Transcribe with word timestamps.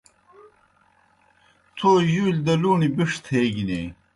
تھو 1.75 1.91
جُولیْ 2.11 2.39
دہ 2.45 2.53
لُوݨیْ 2.61 2.89
بِݜ 2.95 3.11
تھیگینیئی۔ 3.23 3.87